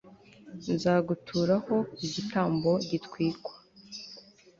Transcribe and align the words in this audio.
nzaguturaho 0.75 1.75
igitambo 2.05 2.71
gitwikwa 2.89 3.53